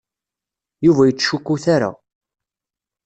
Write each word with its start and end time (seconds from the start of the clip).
Yuba 0.85 1.01
ur 1.03 1.07
yettcukkut 1.09 1.65
ara. 1.75 1.89